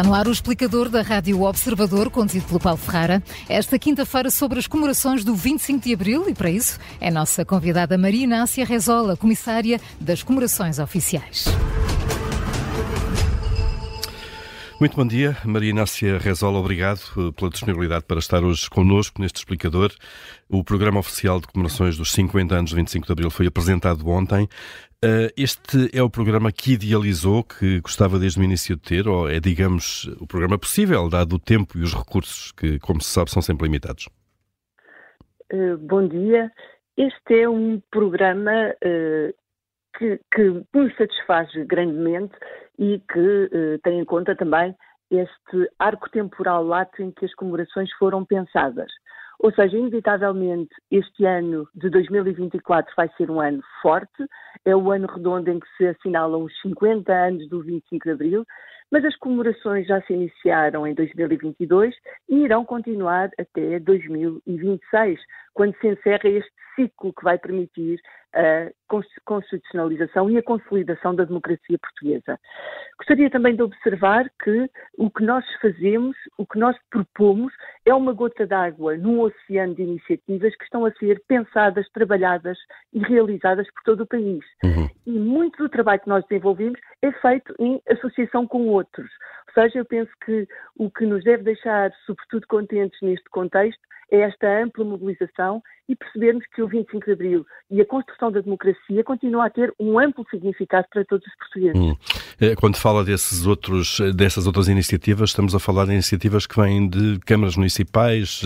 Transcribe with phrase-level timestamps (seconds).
[0.00, 3.22] Está no ar o explicador da Rádio Observador, conduzido pelo Paulo Ferrara.
[3.46, 7.98] Esta quinta-feira sobre as comemorações do 25 de Abril e, para isso, é nossa convidada
[7.98, 11.44] Maria Inácia Rezola, comissária das comemorações oficiais.
[14.80, 19.36] Muito bom dia, Maria Inácia Rezola, obrigado eh, pela disponibilidade para estar hoje connosco neste
[19.36, 19.92] explicador.
[20.48, 24.44] O programa oficial de comemorações dos 50 anos do 25 de Abril foi apresentado ontem.
[25.04, 29.28] Uh, este é o programa que idealizou, que gostava desde o início de ter, ou
[29.28, 33.30] é, digamos, o programa possível, dado o tempo e os recursos que, como se sabe,
[33.30, 34.08] são sempre limitados?
[35.52, 36.50] Uh, bom dia.
[36.96, 39.34] Este é um programa uh,
[39.96, 40.42] que, que
[40.74, 42.34] me satisfaz grandemente
[42.78, 44.74] e que tem em conta também
[45.10, 48.90] este arco temporal lato em que as comemorações foram pensadas.
[49.42, 54.26] Ou seja, inevitavelmente, este ano de 2024 vai ser um ano forte,
[54.66, 58.44] é o ano redondo em que se assinalam os 50 anos do 25 de Abril,
[58.92, 61.94] mas as comemorações já se iniciaram em 2022
[62.28, 65.18] e irão continuar até 2026,
[65.54, 66.50] quando se encerra este
[66.80, 68.00] ciclo que vai permitir
[68.32, 68.70] a
[69.24, 72.38] constitucionalização e a consolidação da democracia portuguesa.
[72.96, 77.52] Gostaria também de observar que o que nós fazemos, o que nós propomos,
[77.84, 82.56] é uma gota d'água num oceano de iniciativas que estão a ser pensadas, trabalhadas
[82.92, 84.44] e realizadas por todo o país.
[84.62, 84.88] Uhum.
[85.06, 89.10] E muito do trabalho que nós desenvolvemos é feito em associação com outros.
[89.48, 94.20] Ou seja, eu penso que o que nos deve deixar, sobretudo, contentes neste contexto é
[94.20, 99.02] esta ampla mobilização e percebermos que o 25 de Abril e a construção da democracia
[99.04, 101.80] continua a ter um amplo significado para todos os portugueses.
[101.80, 101.96] Hum.
[102.40, 106.88] É, quando fala desses outros, dessas outras iniciativas, estamos a falar de iniciativas que vêm
[106.88, 108.40] de câmaras municipais,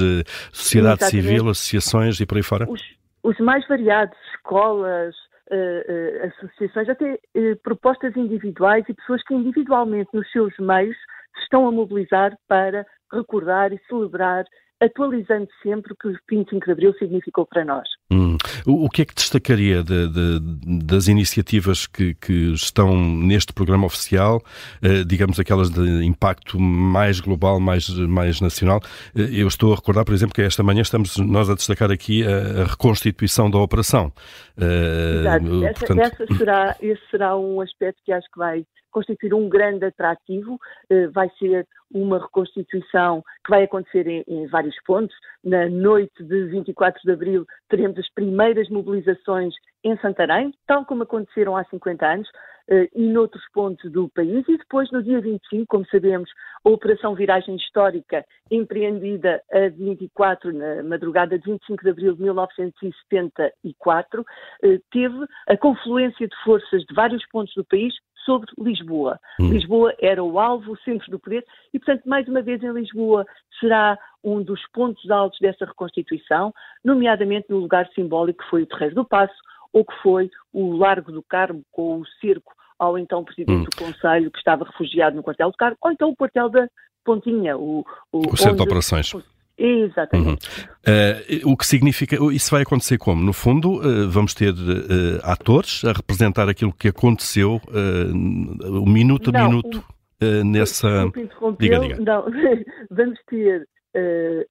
[0.53, 1.11] sociedade Exatamente.
[1.11, 2.67] civil, associações e por aí fora?
[2.69, 2.83] Os,
[3.23, 5.15] os mais variados, escolas,
[5.51, 10.97] Uh, uh, associações, até uh, propostas individuais e pessoas que individualmente nos seus meios
[11.35, 14.47] se estão a mobilizar para recordar e celebrar
[14.85, 17.89] atualizando sempre o que o 25 de Abril significou para nós.
[18.11, 18.37] Hum.
[18.67, 20.41] O, o, que é que destacaria de, de,
[20.85, 24.43] das iniciativas que, que, estão neste programa oficial,
[24.83, 28.81] eh, digamos aquelas de impacto mais global, mais, mais nacional?
[29.17, 32.25] Eh, eu estou a recordar, por exemplo, que esta manhã estamos nós a destacar aqui
[32.25, 34.13] a, a reconstituição da operação.
[34.59, 35.65] Eh, Exato.
[35.65, 36.23] Essa, portanto...
[36.23, 38.65] essa será, esse será um aspecto que acho que vai
[38.95, 44.77] constituir um grande atrativo, eh, vai ser uma reconstituição que vai acontecer em, em, vários
[44.87, 45.15] pontos.
[45.43, 51.57] Na noite de 24 de abril teremos as primeiras mobilizações em Santarém, tal como aconteceram
[51.57, 52.29] há 50 anos,
[52.67, 54.43] eh, e noutros pontos do país.
[54.49, 56.31] E depois, no dia 25, como sabemos,
[56.65, 64.25] a Operação Viragem Histórica, empreendida a 24, na madrugada de 25 de abril de 1974,
[64.63, 67.93] eh, teve a confluência de forças de vários pontos do país
[68.25, 69.19] sobre Lisboa.
[69.39, 69.51] Hum.
[69.51, 73.27] Lisboa era o alvo, o centro do poder, e, portanto, mais uma vez em Lisboa
[73.61, 76.53] será um dos pontos altos dessa reconstituição,
[76.85, 79.35] nomeadamente no lugar simbólico que foi o Terreiro do Passo,
[79.73, 83.65] ou que foi o Largo do Carmo, com o cerco ao então Presidente hum.
[83.65, 86.69] do Conselho, que estava refugiado no quartel do Carmo, ou então o quartel da
[87.05, 87.57] Pontinha.
[87.57, 89.13] O, o, o centro de operações.
[89.57, 90.49] Exatamente.
[90.49, 91.45] Uhum.
[91.47, 93.23] Uh, o que significa, isso vai acontecer como?
[93.23, 99.33] No fundo, uh, vamos ter uh, atores a representar aquilo que aconteceu o minuto a
[99.33, 99.85] não, minuto
[100.21, 101.11] um, nessa.
[101.59, 101.97] Diga, diga.
[102.01, 102.25] Não,
[102.91, 103.67] vamos ter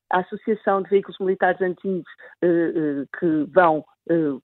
[0.09, 2.09] a Associação de Veículos Militares Antigos
[3.19, 3.83] que vão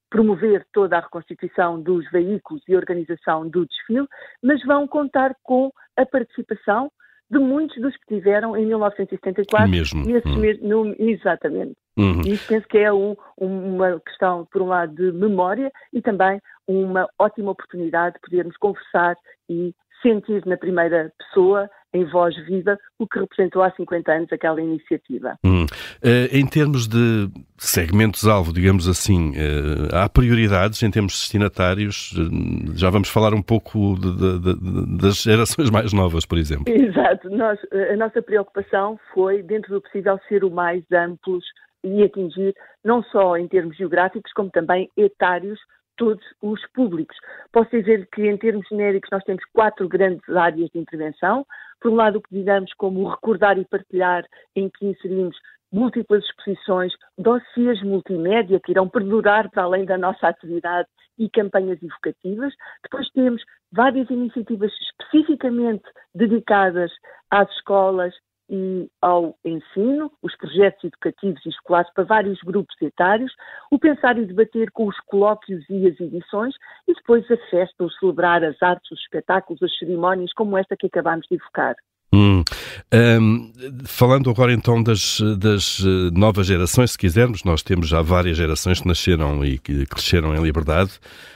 [0.09, 4.07] promover toda a reconstituição dos veículos e organização do desfile,
[4.43, 6.91] mas vão contar com a participação
[7.29, 9.69] de muitos dos que tiveram em 1974.
[9.69, 10.01] Mesmo.
[10.01, 10.39] Hum.
[10.39, 11.75] mesmo exatamente.
[11.97, 12.21] Uhum.
[12.25, 16.41] E isso penso que é um, uma questão, por um lado, de memória e também
[16.67, 19.15] uma ótima oportunidade de podermos conversar
[19.49, 24.61] e sentir na primeira pessoa, em voz viva, o que representou há 50 anos aquela
[24.61, 25.35] iniciativa.
[25.43, 25.65] Hum.
[26.03, 32.11] Uh, em termos de segmentos-alvo, digamos assim, uh, há prioridades em termos de destinatários?
[32.11, 36.65] Uh, já vamos falar um pouco de, de, de, das gerações mais novas, por exemplo.
[36.71, 37.29] Exato.
[37.29, 37.59] Nós,
[37.91, 41.43] a nossa preocupação foi, dentro do possível, ser o mais amplos
[41.83, 42.53] e atingir,
[42.83, 45.59] não só em termos geográficos, como também etários,
[45.99, 47.15] todos os públicos.
[47.51, 51.45] Posso dizer que, em termos genéricos, nós temos quatro grandes áreas de intervenção.
[51.81, 54.25] Por um lado, o que digamos como recordar e partilhar,
[54.55, 55.35] em que inserimos
[55.71, 60.87] múltiplas exposições, dossiês multimédia que irão perdurar para além da nossa atividade
[61.17, 62.53] e campanhas evocativas.
[62.81, 65.83] Depois temos várias iniciativas especificamente
[66.15, 66.91] dedicadas
[67.29, 68.15] às escolas,
[68.49, 73.31] e ao ensino, os projetos educativos e escolares para vários grupos etários,
[73.71, 76.55] o pensar e debater com os colóquios e as edições
[76.87, 80.87] e depois a festa, o celebrar as artes, os espetáculos, as cerimónias como esta que
[80.87, 81.75] acabámos de evocar.
[82.11, 82.43] Hum.
[82.91, 83.51] Um,
[83.85, 88.81] falando agora então das, das eh, novas gerações, se quisermos, nós temos já várias gerações
[88.81, 90.91] que nasceram e que cresceram em liberdade.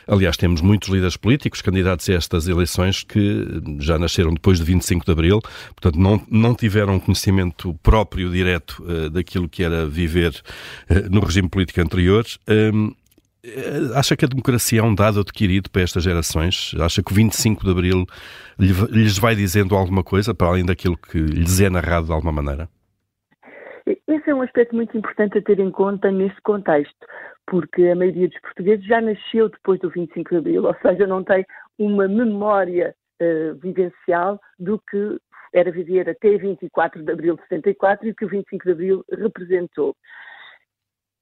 [0.08, 5.06] Aliás, temos muitos líderes políticos candidatos a estas eleições que já nasceram depois de 25
[5.06, 5.42] de Abril,
[5.76, 10.34] portanto não, não tiveram conhecimento próprio, direto, uh, daquilo que era viver
[10.90, 12.26] uh, no regime político anterior.
[12.48, 12.94] Um,
[13.96, 16.74] acha que a democracia é um dado adquirido para estas gerações?
[16.80, 18.06] Acha que o 25 de Abril
[18.58, 22.70] lhes vai dizendo alguma coisa, para além daquilo que lhes é narrado de alguma maneira?
[23.86, 26.96] Esse é um aspecto muito importante a ter em conta nesse contexto,
[27.46, 31.24] porque a maioria dos portugueses já nasceu depois do 25 de Abril, ou seja, não
[31.24, 31.46] tem
[31.78, 35.18] uma memória uh, vivencial do que
[35.54, 39.06] era viver até 24 de Abril de 74 e o que o 25 de Abril
[39.12, 39.96] representou.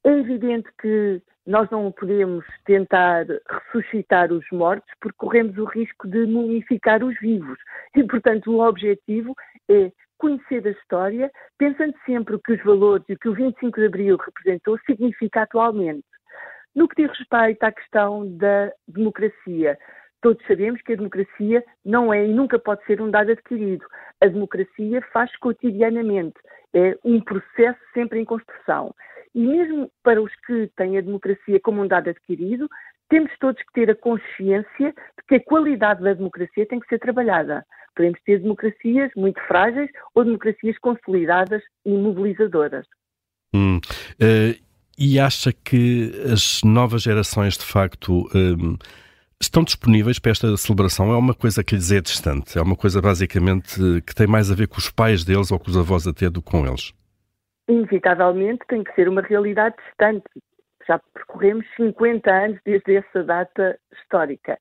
[0.03, 6.25] É evidente que nós não podemos tentar ressuscitar os mortos porque corremos o risco de
[6.25, 7.57] mumificar os vivos.
[7.95, 9.35] E, portanto, o objetivo
[9.69, 13.85] é conhecer a história, pensando sempre que os valores e o que o 25 de
[13.87, 16.05] Abril representou significa atualmente.
[16.75, 19.77] No que diz respeito à questão da democracia,
[20.21, 23.85] todos sabemos que a democracia não é e nunca pode ser um dado adquirido.
[24.21, 26.39] A democracia faz cotidianamente,
[26.73, 28.93] é um processo sempre em construção.
[29.33, 32.67] E mesmo para os que têm a democracia como um dado adquirido,
[33.09, 36.99] temos todos que ter a consciência de que a qualidade da democracia tem que ser
[36.99, 37.65] trabalhada.
[37.95, 42.85] Podemos ter democracias muito frágeis ou democracias consolidadas e mobilizadoras.
[43.53, 48.77] Hum, uh, e acha que as novas gerações, de facto, um,
[49.41, 51.11] estão disponíveis para esta celebração?
[51.11, 52.57] É uma coisa que lhes é distante?
[52.57, 53.75] É uma coisa, basicamente,
[54.05, 56.41] que tem mais a ver com os pais deles ou com os avós até do
[56.41, 56.93] que com eles?
[57.67, 60.25] Inevitavelmente tem que ser uma realidade distante.
[60.87, 64.57] Já percorremos 50 anos desde essa data histórica.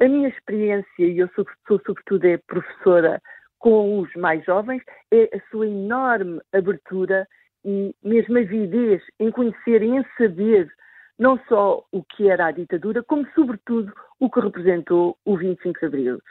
[0.00, 3.20] A minha experiência, e eu sou, sou sobretudo é professora
[3.58, 7.26] com os mais jovens, é a sua enorme abertura
[7.64, 10.70] e mesmo avidez em conhecer e em saber
[11.18, 15.86] não só o que era a ditadura, como sobretudo o que representou o 25 de
[15.86, 16.22] Abril.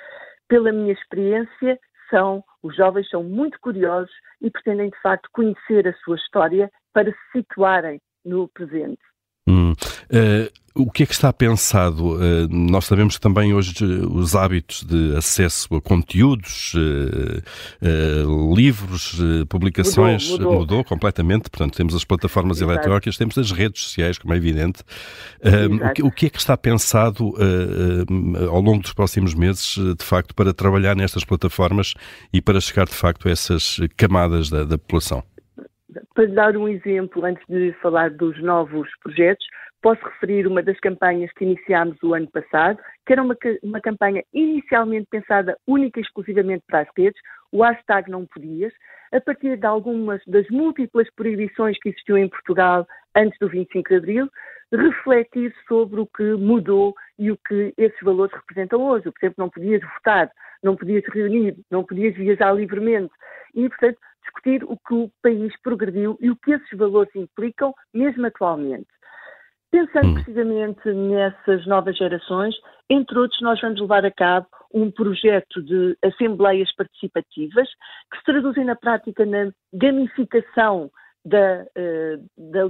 [0.48, 1.80] Pela minha experiência,
[2.10, 7.12] são, os jovens são muito curiosos e pretendem de facto conhecer a sua história para
[7.12, 9.00] se situarem no presente.
[9.48, 9.74] Hum.
[9.74, 12.16] Uh, o que é que está pensado?
[12.16, 20.30] Uh, nós sabemos que também hoje os hábitos de acesso a conteúdos, uh, livros, publicações
[20.32, 20.60] mudou, mudou.
[20.60, 21.50] mudou, completamente.
[21.50, 22.74] Portanto, temos as plataformas Exato.
[22.74, 24.84] eletrónicas, temos as redes sociais, como é evidente.
[25.42, 27.34] O que, o, que, é que está pensado
[28.50, 31.94] ao longo dos próximos meses, de facto, para trabalhar nestas plataformas
[32.34, 35.24] e para chegar, de facto, a essas camadas da, da população?
[36.14, 39.46] Para dar um exemplo, antes de falar dos novos projetos,
[39.82, 44.24] posso referir uma das campanhas que iniciámos o ano passado, que era uma, uma campanha
[44.34, 47.22] inicialmente pensada única e exclusivamente para as redes,
[47.52, 48.74] o hashtag não podias,
[49.14, 53.96] a partir de algumas das múltiplas proibições que existiam em Portugal antes do 25 de
[53.96, 54.30] Abril,
[54.74, 59.04] refletir sobre o que mudou e o que esses valores representam hoje.
[59.04, 60.32] Por exemplo, não podias votar,
[60.64, 63.14] não podias reunir, não podias viajar livremente.
[63.54, 64.00] E, portanto,
[64.36, 68.88] discutir o que o país progrediu e o que esses valores implicam, mesmo atualmente.
[69.72, 70.14] Pensando hum.
[70.16, 72.56] precisamente nessas novas gerações,
[72.90, 77.68] entre outros, nós vamos levar a cabo um projeto de assembleias participativas
[78.12, 80.92] que se traduzem na prática na gamificação
[81.26, 82.68] da, eh, da,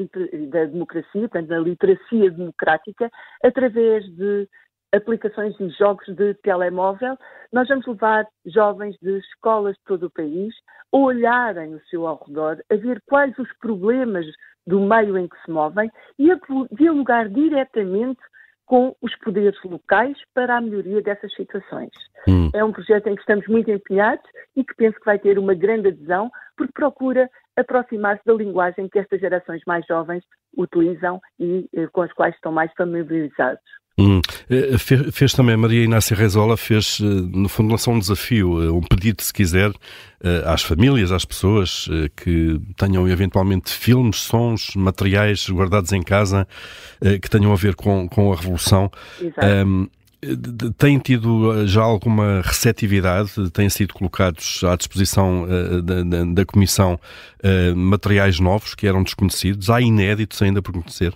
[0.49, 3.09] da democracia, portanto, da literacia democrática,
[3.43, 4.47] através de
[4.95, 7.17] aplicações e jogos de telemóvel,
[7.51, 10.53] nós vamos levar jovens de escolas de todo o país
[10.93, 14.25] a olharem o seu ao redor, a ver quais os problemas
[14.65, 16.39] do meio em que se movem e a
[16.71, 18.21] dialogar diretamente
[18.65, 21.91] com os poderes locais para a melhoria dessas situações.
[22.27, 22.49] Hum.
[22.53, 24.25] É um projeto em que estamos muito empenhados
[24.55, 28.99] e que penso que vai ter uma grande adesão, porque procura aproximar-se da linguagem que
[28.99, 30.23] estas gerações mais jovens
[30.57, 33.61] utilizam e eh, com as quais estão mais familiarizados.
[33.97, 34.19] Hum.
[34.49, 38.69] Eh, fez, fez, também, Maria Inácia Rezola fez, eh, no fundo, lançou um desafio, eh,
[38.69, 39.71] um pedido, se quiser,
[40.45, 46.47] às famílias, às pessoas que tenham eventualmente filmes, sons, materiais guardados em casa
[47.21, 48.89] que tenham a ver com, com a Revolução.
[49.63, 49.87] Um,
[50.79, 53.51] tem tido já alguma receptividade?
[53.51, 55.45] Têm sido colocados à disposição
[55.83, 56.99] da, da, da Comissão
[57.75, 59.69] materiais novos que eram desconhecidos?
[59.69, 61.13] Há inéditos ainda por conhecer?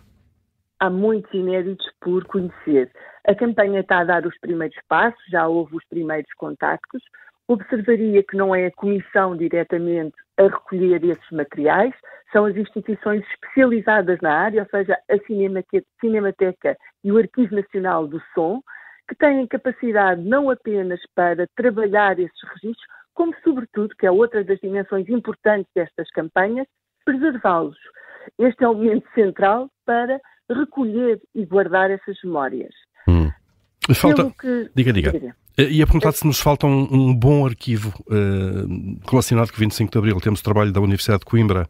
[0.79, 2.91] Há muitos inéditos por conhecer.
[3.27, 7.01] A campanha está a dar os primeiros passos, já houve os primeiros contactos.
[7.47, 11.93] Observaria que não é a Comissão diretamente a recolher esses materiais,
[12.31, 15.17] são as instituições especializadas na área, ou seja, a
[15.99, 18.61] Cinemateca e o Arquivo Nacional do Som,
[19.07, 24.59] que têm capacidade não apenas para trabalhar esses registros, como, sobretudo, que é outra das
[24.59, 26.67] dimensões importantes destas campanhas,
[27.03, 27.77] preservá-los.
[28.37, 32.73] Este é o momento central para recolher e guardar essas memórias.
[33.07, 33.29] Hum.
[33.93, 34.29] Falta...
[34.39, 34.69] Que...
[34.75, 35.11] Diga, diga.
[35.11, 35.35] diga.
[35.57, 39.59] Eh, e a perguntar se nos falta um, um bom arquivo uh, relacionado com o
[39.59, 40.21] 25 de Abril.
[40.21, 41.67] Temos o trabalho da Universidade de Coimbra.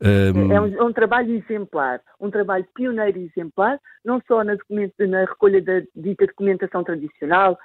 [0.00, 0.52] Uh...
[0.52, 4.56] É, um, é, um, trabalho exemplar, um trabalho pioneiro e exemplar, não só na,
[4.98, 7.58] na recolha da dita documentação tradicional,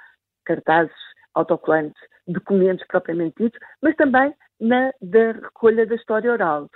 [0.44, 0.94] cartazes,
[1.34, 6.70] autocolantes, documentos propriamente ditos, mas também na da recolha da história oral.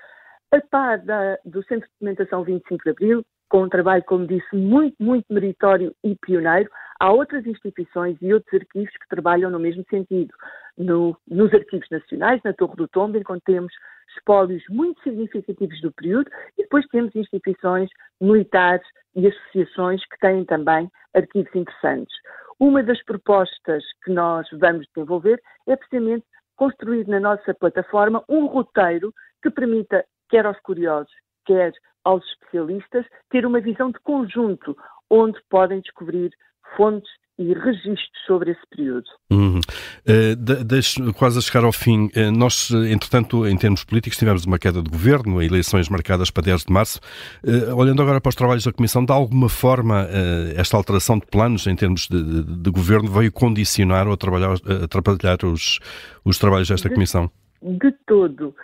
[0.53, 4.57] A par da, do Centro de Documentação 25 de Abril, com um trabalho, como disse,
[4.57, 9.85] muito, muito meritório e pioneiro, há outras instituições e outros arquivos que trabalham no mesmo
[9.91, 10.33] sentido.
[10.79, 13.73] No, nos arquivos nacionais, na Torre do Tombo, encontramos
[14.17, 17.91] espólios muito significativos do período e depois temos instituições
[18.21, 22.15] militares e associações que têm também arquivos interessantes.
[22.59, 26.25] Uma das propostas que nós vamos desenvolver é precisamente
[26.57, 31.13] construir na nossa plataforma um roteiro que permita, quer aos curiosos,
[31.47, 31.73] quer
[32.05, 34.77] aos especialistas, ter uma visão de conjunto,
[35.09, 36.31] onde podem descobrir
[36.77, 39.07] fontes e registros sobre esse período.
[39.33, 42.11] Uh, quase a chegar ao fim.
[42.15, 46.67] Uh, nós, entretanto, em termos políticos, tivemos uma queda de governo, eleições marcadas para 10
[46.67, 47.01] de março.
[47.43, 50.07] Uh, olhando agora para os trabalhos da Comissão, de alguma forma,
[50.55, 55.79] esta alteração de planos em termos de, de, governo veio condicionar ou atrapalhar, atrapalhar os,
[56.23, 57.31] os trabalhos desta de, Comissão?
[57.63, 58.55] De todo.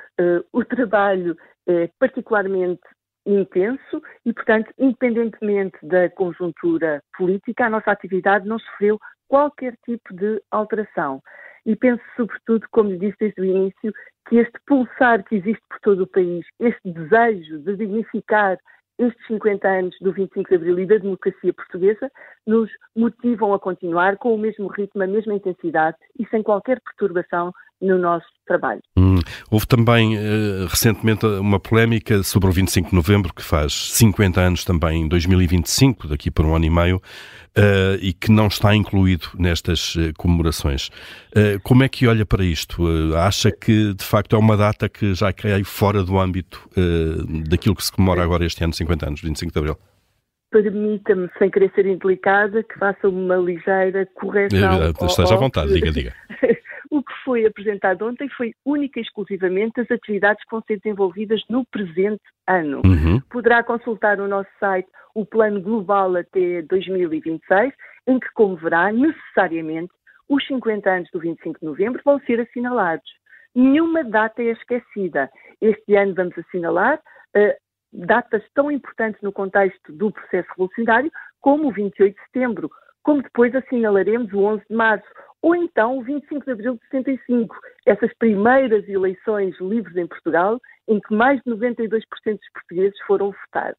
[0.53, 1.35] o trabalho
[1.67, 2.83] é particularmente
[3.27, 10.41] intenso e, portanto, independentemente da conjuntura política, a nossa atividade não sofreu qualquer tipo de
[10.51, 11.21] alteração.
[11.65, 13.93] E penso, sobretudo, como disse desde o início,
[14.29, 18.59] que este pulsar que existe por todo o país, este desejo de dignificar
[18.99, 22.11] estes 50 anos do 25 de Abril e da democracia portuguesa,
[22.47, 27.53] nos motivam a continuar com o mesmo ritmo, a mesma intensidade e sem qualquer perturbação
[27.81, 28.81] no nosso trabalho.
[28.97, 29.19] Hum.
[29.51, 34.65] Houve também uh, recentemente uma polémica sobre o 25 de novembro, que faz 50 anos
[34.65, 39.29] também em 2025, daqui por um ano e meio, uh, e que não está incluído
[39.39, 40.91] nestas uh, comemorações.
[41.63, 42.87] como é que olha para isto?
[43.17, 46.69] acha que de facto é uma data que já cai fora do âmbito
[47.49, 49.77] daquilo que se comemora agora este ano, 50 anos, 25 de Abril?
[50.51, 54.93] Permita-me, sem querer ser indelicada, que faça uma ligeira correção.
[55.07, 56.15] Esteja à vontade, diga, diga.
[57.27, 62.23] Foi apresentado ontem foi única e exclusivamente as atividades que vão ser desenvolvidas no presente
[62.47, 62.83] ano.
[62.85, 63.21] Uhum.
[63.29, 67.75] Poderá consultar no nosso site o plano global até 2026,
[68.07, 69.93] em que, como verá, necessariamente
[70.29, 73.11] os 50 anos do 25 de novembro vão ser assinalados.
[73.53, 75.29] Nenhuma data é esquecida.
[75.61, 77.01] Este ano vamos assinalar
[77.37, 82.71] uh, datas tão importantes no contexto do processo revolucionário como o 28 de setembro,
[83.07, 85.07] como depois assinalaremos o 11 de março,
[85.41, 90.99] ou então o 25 de abril de 65, essas primeiras eleições livres em Portugal, em
[90.99, 93.77] que mais de 92% dos portugueses foram votar.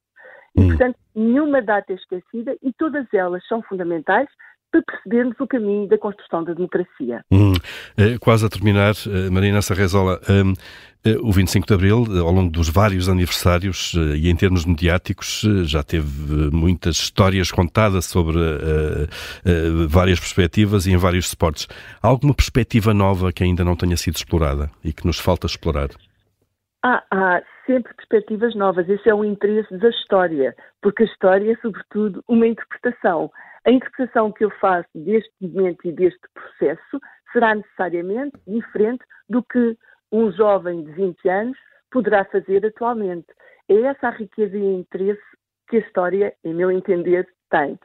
[0.56, 0.70] E, hum.
[0.70, 4.30] portanto, nenhuma data é esquecida e todas elas são fundamentais
[4.78, 7.24] para percebermos o caminho da construção da democracia.
[7.32, 7.54] Hum,
[7.98, 10.54] eh, quase a terminar, eh, Marina Sarrezola, hum,
[11.06, 15.84] eh, o 25 de Abril, ao longo dos vários aniversários e em termos mediáticos, já
[15.84, 21.68] teve muitas histórias contadas sobre uh, uh, várias perspectivas e em vários suportes.
[22.02, 25.90] Há alguma perspectiva nova que ainda não tenha sido explorada e que nos falta explorar?
[26.84, 28.90] Há, há sempre perspectivas novas.
[28.90, 33.32] Esse é o interesse da história, porque a história é, sobretudo, uma interpretação.
[33.68, 37.02] A interpretação que eu faço deste momento e deste processo
[37.34, 39.78] será necessariamente diferente do que
[40.10, 41.58] um jovem de 20 anos
[41.92, 43.28] poderá fazer atualmente.
[43.68, 45.22] É essa a riqueza e interesse
[45.70, 47.78] que a história, em meu entender, tem.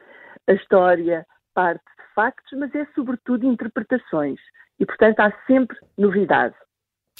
[0.47, 4.39] A história parte de factos, mas é sobretudo interpretações.
[4.79, 6.55] E, portanto, há sempre novidade.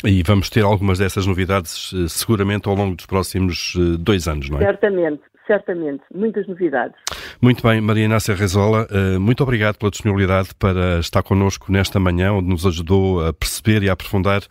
[0.05, 4.49] E vamos ter algumas dessas novidades eh, seguramente ao longo dos próximos eh, dois anos,
[4.49, 4.61] não é?
[4.61, 6.95] Certamente, certamente, muitas novidades.
[7.41, 12.33] Muito bem, Maria Inácia Rezola, eh, muito obrigado pela disponibilidade para estar connosco nesta manhã,
[12.33, 14.41] onde nos ajudou a perceber e a aprofundar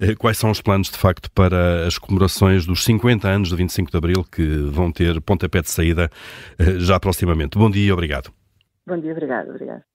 [0.00, 3.90] eh, quais são os planos, de facto, para as comemorações dos 50 anos do 25
[3.90, 6.10] de Abril, que vão ter pontapé de saída
[6.58, 7.58] eh, já proximamente.
[7.58, 8.30] Bom dia e obrigado.
[8.86, 9.91] Bom dia, obrigado, obrigado.